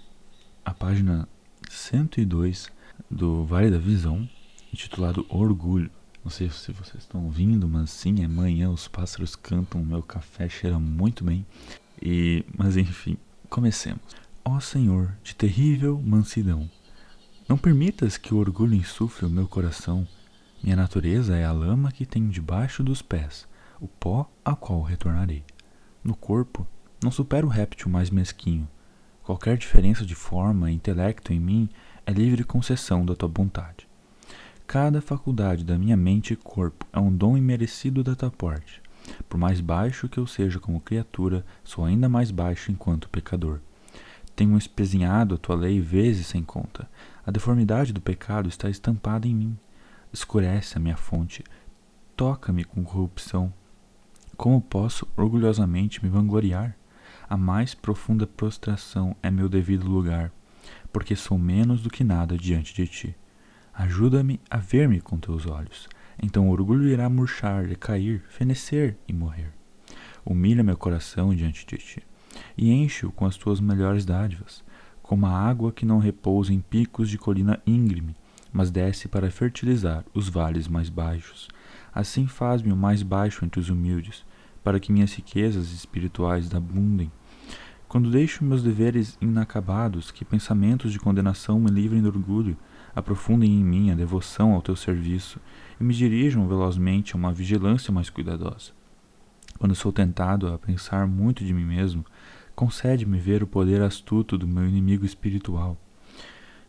a 0.65 0.73
página 0.73 1.29
102 1.69 2.71
do 3.07 3.45
Vale 3.45 3.69
da 3.69 3.77
Visão, 3.77 4.27
intitulado 4.73 5.27
Orgulho. 5.29 5.91
Não 6.23 6.31
sei 6.31 6.49
se 6.49 6.71
vocês 6.71 7.03
estão 7.03 7.23
ouvindo, 7.23 7.67
mas 7.67 7.91
sim, 7.91 8.23
é 8.23 8.27
manhã, 8.27 8.71
os 8.71 8.87
pássaros 8.87 9.35
cantam, 9.35 9.85
meu 9.85 10.01
café 10.01 10.49
cheira 10.49 10.79
muito 10.79 11.23
bem. 11.23 11.45
E, 12.01 12.43
mas 12.57 12.77
enfim, 12.77 13.15
comecemos. 13.47 14.01
Ó 14.43 14.59
Senhor, 14.59 15.15
de 15.23 15.35
terrível 15.35 16.01
mansidão, 16.03 16.67
não 17.47 17.59
permitas 17.59 18.17
que 18.17 18.33
o 18.33 18.37
orgulho 18.37 18.73
insufle 18.73 19.27
o 19.27 19.31
meu 19.31 19.47
coração. 19.47 20.07
Minha 20.63 20.77
natureza 20.77 21.35
é 21.35 21.43
a 21.43 21.51
lama 21.51 21.91
que 21.91 22.05
tenho 22.05 22.29
debaixo 22.29 22.81
dos 22.81 23.01
pés, 23.01 23.45
o 23.81 23.87
pó 23.87 24.31
a 24.45 24.55
qual 24.55 24.81
retornarei. 24.81 25.43
No 26.01 26.15
corpo, 26.15 26.65
não 27.03 27.11
supero 27.11 27.47
o 27.47 27.49
réptil 27.49 27.89
mais 27.89 28.09
mesquinho. 28.09 28.65
Qualquer 29.23 29.57
diferença 29.57 30.05
de 30.05 30.15
forma 30.15 30.71
e 30.71 30.73
intelecto 30.73 31.33
em 31.33 31.39
mim 31.39 31.69
é 32.05 32.13
livre 32.13 32.45
concessão 32.45 33.05
da 33.05 33.13
tua 33.13 33.27
vontade. 33.27 33.89
Cada 34.65 35.01
faculdade 35.01 35.65
da 35.65 35.77
minha 35.77 35.97
mente 35.97 36.31
e 36.31 36.37
corpo 36.37 36.87
é 36.93 36.99
um 36.99 37.13
dom 37.13 37.35
imerecido 37.35 38.01
da 38.01 38.15
tua 38.15 38.31
parte. 38.31 38.81
Por 39.27 39.37
mais 39.37 39.59
baixo 39.59 40.07
que 40.07 40.17
eu 40.17 40.25
seja 40.25 40.61
como 40.61 40.79
criatura, 40.79 41.45
sou 41.61 41.83
ainda 41.83 42.07
mais 42.07 42.31
baixo 42.31 42.71
enquanto 42.71 43.09
pecador. 43.09 43.59
Tenho 44.33 44.57
espezinhado 44.57 45.35
a 45.35 45.37
tua 45.37 45.57
lei 45.57 45.81
vezes 45.81 46.27
sem 46.27 46.41
conta. 46.41 46.89
A 47.25 47.31
deformidade 47.31 47.91
do 47.91 47.99
pecado 47.99 48.47
está 48.47 48.69
estampada 48.69 49.27
em 49.27 49.35
mim. 49.35 49.57
Escurece 50.13 50.77
a 50.77 50.79
minha 50.79 50.95
fonte. 50.95 51.43
Toca-me 52.15 52.63
com 52.63 52.83
corrupção. 52.83 53.51
Como 54.37 54.61
posso 54.61 55.07
orgulhosamente 55.17 56.03
me 56.03 56.09
vangloriar? 56.09 56.77
A 57.27 57.35
mais 57.35 57.73
profunda 57.73 58.27
prostração 58.27 59.15
é 59.23 59.31
meu 59.31 59.49
devido 59.49 59.89
lugar, 59.89 60.31
porque 60.91 61.15
sou 61.15 61.37
menos 61.39 61.81
do 61.81 61.89
que 61.89 62.03
nada 62.03 62.37
diante 62.37 62.75
de 62.75 62.87
ti. 62.87 63.15
Ajuda-me 63.73 64.39
a 64.47 64.57
ver-me 64.57 65.01
com 65.01 65.17
teus 65.17 65.47
olhos. 65.47 65.89
Então 66.21 66.47
o 66.47 66.51
orgulho 66.51 66.87
irá 66.87 67.09
murchar, 67.09 67.65
decair, 67.65 68.23
fenecer 68.29 68.95
e 69.07 69.13
morrer. 69.13 69.51
Humilha 70.23 70.63
meu 70.63 70.77
coração 70.77 71.33
diante 71.33 71.65
de 71.65 71.77
ti 71.77 72.03
e 72.55 72.71
enche-o 72.71 73.11
com 73.11 73.25
as 73.25 73.35
tuas 73.35 73.59
melhores 73.59 74.05
dádivas, 74.05 74.63
como 75.01 75.25
a 75.25 75.31
água 75.31 75.71
que 75.71 75.87
não 75.87 75.97
repousa 75.97 76.53
em 76.53 76.59
picos 76.59 77.09
de 77.09 77.17
colina 77.17 77.61
íngreme, 77.65 78.15
mas 78.53 78.69
desce 78.69 79.07
para 79.07 79.31
fertilizar 79.31 80.05
os 80.13 80.29
vales 80.29 80.67
mais 80.67 80.87
baixos. 80.87 81.49
Assim 81.93 82.27
faz-me 82.27 82.71
o 82.71 82.77
mais 82.77 83.01
baixo 83.01 83.43
entre 83.43 83.59
os 83.59 83.69
humildes, 83.69 84.23
para 84.63 84.79
que 84.79 84.91
minhas 84.91 85.13
riquezas 85.13 85.71
espirituais 85.71 86.53
abundem. 86.53 87.11
Quando 87.87 88.09
deixo 88.09 88.43
meus 88.43 88.63
deveres 88.63 89.17
inacabados, 89.19 90.11
que 90.11 90.23
pensamentos 90.23 90.91
de 90.91 90.99
condenação 90.99 91.59
me 91.59 91.69
livrem 91.69 92.01
do 92.01 92.07
orgulho, 92.07 92.55
aprofundem 92.95 93.51
em 93.51 93.63
mim 93.63 93.91
a 93.91 93.95
devoção 93.95 94.53
ao 94.53 94.61
teu 94.61 94.75
serviço 94.75 95.39
e 95.79 95.83
me 95.83 95.93
dirijam 95.93 96.47
velozmente 96.47 97.13
a 97.13 97.17
uma 97.17 97.33
vigilância 97.33 97.91
mais 97.91 98.09
cuidadosa. 98.09 98.71
Quando 99.59 99.75
sou 99.75 99.91
tentado 99.91 100.47
a 100.47 100.57
pensar 100.57 101.07
muito 101.07 101.43
de 101.43 101.53
mim 101.53 101.65
mesmo, 101.65 102.05
concede-me 102.55 103.19
ver 103.19 103.43
o 103.43 103.47
poder 103.47 103.81
astuto 103.81 104.37
do 104.37 104.47
meu 104.47 104.67
inimigo 104.67 105.05
espiritual. 105.05 105.77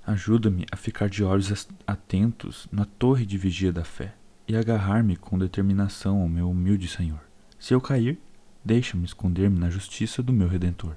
Ajuda-me 0.07 0.67
a 0.71 0.77
ficar 0.77 1.09
de 1.09 1.25
olhos 1.25 1.67
atentos 1.87 2.69
na 2.71 2.85
torre 2.85 3.25
de 3.25 3.39
vigia 3.39 3.73
da 3.73 3.85
fé 3.85 4.15
e 4.47 4.55
agarrar-me 4.55 5.17
com 5.17 5.39
determinação 5.39 6.21
ao 6.21 6.29
meu 6.29 6.51
humilde 6.51 6.87
Senhor. 6.89 7.21
Se 7.59 7.73
eu 7.73 7.81
cair, 7.81 8.19
deixa-me 8.63 9.07
esconder-me 9.07 9.59
na 9.59 9.71
justiça 9.71 10.23
do 10.23 10.31
meu 10.31 10.47
Redentor. 10.47 10.95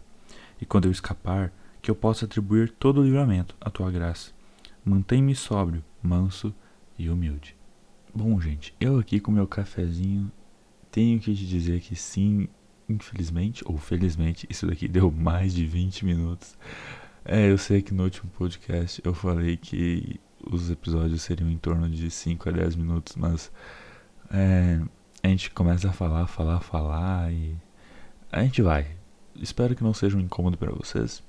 E 0.60 0.65
quando 0.65 0.86
eu 0.86 0.91
escapar, 0.91 1.53
que 1.82 1.89
eu 1.89 1.95
possa 1.95 2.25
atribuir 2.25 2.69
todo 2.71 2.99
o 2.99 3.03
livramento 3.05 3.55
à 3.62 3.69
tua 3.69 3.89
graça. 3.89 4.32
Mantém-me 4.84 5.34
sóbrio, 5.34 5.82
manso 6.03 6.53
e 6.99 7.10
humilde. 7.10 7.55
Bom, 8.13 8.38
gente, 8.41 8.75
eu 8.77 8.99
aqui 8.99 9.21
com 9.21 9.32
meu 9.32 9.47
cafezinho 9.47 10.29
tenho 10.91 11.17
que 11.17 11.34
te 11.34 11.47
dizer 11.47 11.79
que 11.79 11.95
sim, 11.95 12.49
infelizmente 12.89 13.63
ou 13.65 13.77
felizmente, 13.77 14.45
isso 14.49 14.67
daqui 14.67 14.86
deu 14.86 15.10
mais 15.10 15.53
de 15.53 15.65
20 15.65 16.03
minutos. 16.03 16.58
É, 17.29 17.51
eu 17.51 17.57
sei 17.57 17.81
que 17.81 17.93
no 17.93 18.03
último 18.03 18.31
podcast 18.31 19.01
eu 19.03 19.13
falei 19.13 19.57
que 19.57 20.17
os 20.49 20.71
episódios 20.71 21.21
seriam 21.21 21.49
em 21.49 21.57
torno 21.57 21.89
de 21.89 22.09
5 22.09 22.47
a 22.47 22.51
10 22.53 22.77
minutos, 22.77 23.17
mas 23.17 23.51
é, 24.31 24.79
a 25.21 25.27
gente 25.27 25.51
começa 25.51 25.89
a 25.89 25.91
falar, 25.91 26.25
falar, 26.27 26.61
falar 26.61 27.29
e 27.33 27.53
a 28.31 28.41
gente 28.43 28.61
vai. 28.61 28.87
Espero 29.35 29.75
que 29.75 29.83
não 29.83 29.93
seja 29.93 30.15
um 30.15 30.21
incômodo 30.21 30.57
para 30.57 30.71
vocês, 30.71 31.21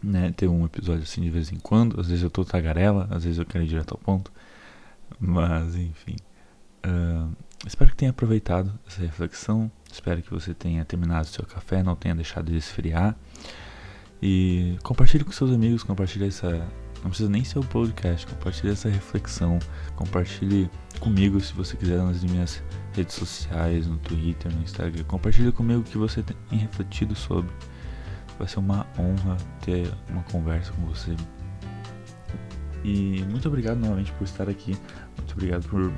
né? 0.00 0.30
Ter 0.30 0.46
um 0.46 0.64
episódio 0.64 1.02
assim 1.02 1.22
de 1.22 1.30
vez 1.30 1.50
em 1.50 1.58
quando. 1.58 2.00
Às 2.00 2.06
vezes 2.06 2.22
eu 2.22 2.30
tô 2.30 2.44
tagarela, 2.44 3.08
às 3.10 3.24
vezes 3.24 3.40
eu 3.40 3.46
quero 3.46 3.64
ir 3.64 3.66
direto 3.66 3.94
ao 3.94 3.98
ponto, 3.98 4.30
mas 5.18 5.74
enfim. 5.74 6.14
Uh, 6.86 7.34
espero 7.66 7.90
que 7.90 7.96
tenha 7.96 8.12
aproveitado 8.12 8.78
essa 8.86 9.00
reflexão. 9.00 9.72
Espero 9.90 10.22
que 10.22 10.30
você 10.30 10.54
tenha 10.54 10.84
terminado 10.84 11.26
seu 11.26 11.44
café, 11.44 11.82
não 11.82 11.96
tenha 11.96 12.14
deixado 12.14 12.48
de 12.48 12.56
esfriar. 12.56 13.16
E 14.22 14.76
compartilhe 14.82 15.24
com 15.24 15.32
seus 15.32 15.50
amigos, 15.50 15.82
compartilhe 15.82 16.26
essa. 16.28 16.48
Não 17.02 17.10
precisa 17.10 17.28
nem 17.28 17.44
ser 17.44 17.58
o 17.58 17.64
podcast, 17.64 18.26
compartilhe 18.26 18.72
essa 18.72 18.88
reflexão. 18.88 19.58
Compartilhe 19.94 20.68
comigo 20.98 21.38
se 21.40 21.52
você 21.52 21.76
quiser 21.76 21.98
nas 21.98 22.24
minhas 22.24 22.62
redes 22.94 23.14
sociais, 23.14 23.86
no 23.86 23.98
Twitter, 23.98 24.52
no 24.52 24.62
Instagram. 24.62 25.04
Compartilhe 25.04 25.52
comigo 25.52 25.80
o 25.80 25.84
que 25.84 25.98
você 25.98 26.22
tem 26.22 26.58
refletido 26.58 27.14
sobre. 27.14 27.50
Vai 28.38 28.48
ser 28.48 28.58
uma 28.58 28.86
honra 28.98 29.36
ter 29.60 29.92
uma 30.10 30.22
conversa 30.24 30.72
com 30.72 30.86
você. 30.86 31.14
E 32.82 33.24
muito 33.30 33.46
obrigado 33.48 33.78
novamente 33.78 34.12
por 34.12 34.24
estar 34.24 34.48
aqui. 34.48 34.76
Muito 35.16 35.32
obrigado 35.32 35.68
por 35.68 35.92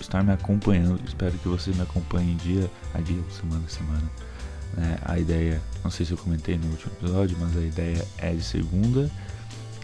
estar 0.00 0.22
me 0.22 0.32
acompanhando. 0.32 1.00
Espero 1.04 1.32
que 1.38 1.48
você 1.48 1.70
me 1.72 1.82
acompanhe 1.82 2.34
dia 2.36 2.70
a 2.94 3.00
dia, 3.00 3.22
semana 3.30 3.62
a 3.66 3.68
semana. 3.68 4.10
É, 4.78 4.98
a 5.04 5.18
ideia, 5.18 5.60
não 5.82 5.90
sei 5.90 6.06
se 6.06 6.12
eu 6.12 6.18
comentei 6.18 6.56
no 6.56 6.66
último 6.68 6.92
episódio, 6.92 7.36
mas 7.40 7.56
a 7.56 7.60
ideia 7.60 8.06
é 8.18 8.32
de 8.32 8.42
segunda 8.42 9.10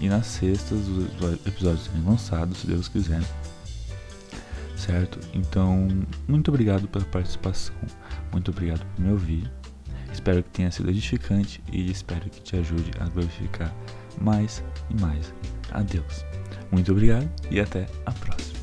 e 0.00 0.08
nas 0.08 0.26
sextas 0.26 0.86
os 0.88 1.46
episódios 1.46 1.84
serem 1.84 2.04
lançados, 2.04 2.58
se 2.58 2.66
Deus 2.66 2.88
quiser. 2.88 3.22
Certo? 4.76 5.18
Então, 5.32 5.88
muito 6.28 6.48
obrigado 6.48 6.86
pela 6.86 7.04
participação, 7.06 7.74
muito 8.30 8.50
obrigado 8.50 8.84
por 8.94 9.02
me 9.02 9.10
ouvir. 9.10 9.50
Espero 10.12 10.42
que 10.42 10.50
tenha 10.50 10.70
sido 10.70 10.88
edificante 10.90 11.62
e 11.72 11.90
espero 11.90 12.28
que 12.30 12.40
te 12.40 12.56
ajude 12.56 12.90
a 13.00 13.06
glorificar 13.06 13.74
mais 14.20 14.62
e 14.90 15.00
mais 15.00 15.32
a 15.72 15.82
Deus. 15.82 16.24
Muito 16.70 16.92
obrigado 16.92 17.28
e 17.50 17.60
até 17.60 17.86
a 18.04 18.12
próxima. 18.12 18.55